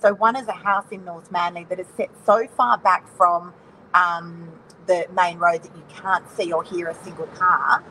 So 0.02 0.14
one 0.14 0.36
is 0.36 0.48
a 0.48 0.54
house 0.54 0.86
in 0.92 1.04
North 1.06 1.32
Manly 1.32 1.66
that 1.70 1.80
is 1.80 1.88
set 1.98 2.10
so 2.26 2.48
far 2.48 2.78
back 2.78 3.08
from 3.18 3.54
um, 3.96 4.52
the 4.88 5.08
main 5.16 5.40
road 5.40 5.64
that 5.64 5.76
you 5.76 5.84
can't 5.90 6.30
see 6.32 6.52
or 6.54 6.64
hear 6.64 6.90
a 6.90 6.96
single 7.04 7.28
car. 7.28 7.84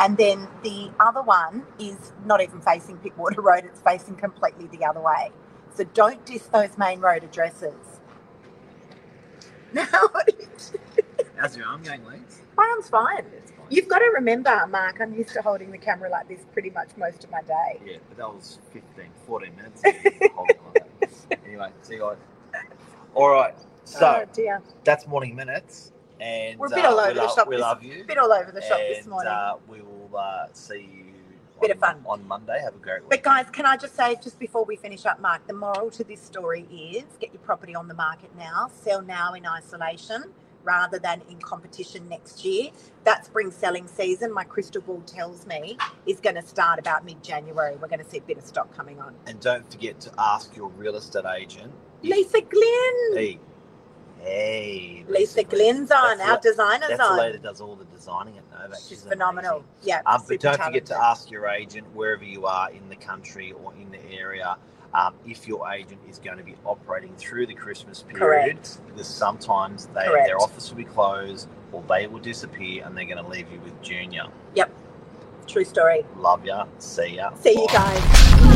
And 0.00 0.16
then 0.16 0.48
the 0.64 0.90
other 1.00 1.22
one 1.22 1.64
is 1.78 2.12
not 2.24 2.40
even 2.42 2.60
facing 2.62 2.98
Pittwater 2.98 3.38
Road, 3.44 3.64
it's 3.66 3.80
facing 3.82 4.16
completely 4.16 4.66
the 4.76 4.84
other 4.86 5.00
way. 5.00 5.30
So 5.76 5.84
don't 5.84 6.24
diss 6.26 6.44
those 6.48 6.76
main 6.78 7.00
road 7.00 7.24
addresses. 7.24 7.74
Now, 9.72 9.86
How's 11.36 11.56
your 11.56 11.66
arm 11.66 11.82
going, 11.84 12.04
Leeds? 12.04 12.42
my 12.56 12.68
arm's 12.74 12.88
fine. 12.88 13.24
You've 13.70 13.86
got 13.88 14.00
to 14.00 14.10
remember, 14.14 14.66
Mark, 14.68 15.00
I'm 15.00 15.14
used 15.14 15.32
to 15.34 15.42
holding 15.42 15.70
the 15.70 15.78
camera 15.78 16.10
like 16.10 16.28
this 16.28 16.40
pretty 16.52 16.70
much 16.70 16.88
most 16.96 17.22
of 17.24 17.30
my 17.30 17.40
day. 17.42 17.80
Yeah, 17.86 17.96
but 18.08 18.18
that 18.18 18.28
was 18.34 18.58
15, 18.72 19.04
14 19.28 19.54
minutes. 19.56 19.82
holding 20.34 20.56
like 20.74 21.38
anyway, 21.46 21.70
see 21.82 21.94
you 21.94 22.00
guys. 22.00 22.16
All 23.14 23.30
right, 23.30 23.54
so 23.90 24.22
oh 24.22 24.30
dear. 24.32 24.62
that's 24.84 25.06
morning 25.06 25.34
minutes, 25.36 25.92
and 26.20 26.58
We're 26.58 26.66
a 26.66 26.70
bit 26.70 26.84
uh, 26.84 26.90
all 26.90 27.00
over 27.00 27.14
the 27.14 27.20
love, 27.22 27.34
shop 27.34 27.48
we 27.48 27.56
this- 27.56 27.62
love 27.62 27.82
you. 27.82 28.04
Bit 28.06 28.18
all 28.18 28.32
over 28.32 28.50
the 28.52 28.62
shop 28.62 28.78
this 28.78 29.06
morning. 29.06 29.32
Uh, 29.32 29.54
we 29.68 29.80
will 29.82 30.10
uh, 30.16 30.46
see 30.52 30.80
you 30.80 31.04
Bit 31.60 31.70
on, 31.72 31.76
of 31.76 31.80
fun. 31.80 32.02
on 32.06 32.26
Monday. 32.28 32.58
Have 32.62 32.74
a 32.74 32.78
great 32.78 33.02
week. 33.02 33.10
But 33.10 33.22
guys, 33.22 33.46
can 33.52 33.66
I 33.66 33.76
just 33.76 33.94
say 33.96 34.16
just 34.22 34.38
before 34.38 34.64
we 34.64 34.76
finish 34.76 35.04
up, 35.06 35.20
Mark, 35.20 35.46
the 35.46 35.52
moral 35.54 35.90
to 35.92 36.04
this 36.04 36.20
story 36.22 36.62
is 36.70 37.04
get 37.20 37.32
your 37.34 37.42
property 37.42 37.74
on 37.74 37.88
the 37.88 37.94
market 37.94 38.30
now, 38.36 38.70
sell 38.82 39.02
now 39.02 39.34
in 39.34 39.46
isolation 39.46 40.24
rather 40.62 40.98
than 40.98 41.22
in 41.30 41.38
competition 41.38 42.06
next 42.08 42.44
year. 42.44 42.70
That 43.04 43.24
spring 43.26 43.50
selling 43.50 43.86
season, 43.88 44.32
my 44.32 44.44
crystal 44.44 44.82
ball 44.82 45.00
tells 45.06 45.46
me, 45.46 45.78
is 46.06 46.20
going 46.20 46.36
to 46.36 46.42
start 46.42 46.78
about 46.78 47.04
mid-January. 47.04 47.76
We're 47.76 47.88
going 47.88 48.04
to 48.04 48.08
see 48.10 48.18
a 48.18 48.22
bit 48.22 48.36
of 48.38 48.44
stock 48.44 48.74
coming 48.76 49.00
on. 49.00 49.14
And 49.26 49.40
don't 49.40 49.70
forget 49.70 50.00
to 50.00 50.12
ask 50.18 50.54
your 50.56 50.68
real 50.70 50.96
estate 50.96 51.24
agent. 51.26 51.72
Lisa 52.02 52.40
Glynn. 52.42 53.14
Hey, 53.14 53.38
hey. 54.22 55.04
Lisa 55.08 55.42
Glynn's 55.44 55.90
on, 55.90 56.18
That's 56.18 56.30
our 56.30 56.36
the- 56.40 56.50
designer's 56.50 56.88
That's 56.88 56.98
the 57.00 57.04
on. 57.04 57.18
lady 57.18 57.32
that 57.38 57.42
does 57.42 57.60
all 57.60 57.76
the 57.76 57.84
designing 57.86 58.38
at 58.38 58.44
Novak. 58.50 58.78
She's 58.78 58.88
She's 58.88 59.02
phenomenal. 59.02 59.56
amazing. 59.58 59.68
Yeah. 59.82 60.02
Um, 60.06 60.22
but 60.28 60.40
don't 60.40 60.62
forget 60.62 60.86
to 60.86 60.96
ask 60.96 61.30
your 61.30 61.46
agent 61.48 61.86
wherever 61.94 62.24
you 62.24 62.46
are 62.46 62.70
in 62.70 62.88
the 62.88 62.96
country 62.96 63.52
or 63.52 63.72
in 63.80 63.90
the 63.90 64.00
area 64.12 64.56
um, 64.94 65.14
if 65.26 65.46
your 65.46 65.68
agent 65.70 66.00
is 66.08 66.18
going 66.18 66.38
to 66.38 66.44
be 66.44 66.54
operating 66.64 67.14
through 67.16 67.46
the 67.46 67.54
Christmas 67.54 68.02
period. 68.02 68.56
Correct. 68.56 68.80
Because 68.86 69.06
sometimes 69.06 69.86
they, 69.94 70.04
Correct. 70.06 70.26
their 70.26 70.38
office 70.38 70.68
will 70.70 70.78
be 70.78 70.84
closed 70.84 71.48
or 71.72 71.82
they 71.88 72.06
will 72.06 72.18
disappear 72.20 72.84
and 72.84 72.96
they're 72.96 73.04
going 73.04 73.22
to 73.22 73.28
leave 73.28 73.50
you 73.52 73.60
with 73.60 73.80
Junior. 73.82 74.24
Yep. 74.54 74.70
True 75.46 75.64
story. 75.64 76.04
Love 76.16 76.44
ya. 76.44 76.66
See 76.78 77.16
ya. 77.16 77.32
See 77.34 77.52
you 77.60 77.66
guys. 77.68 78.46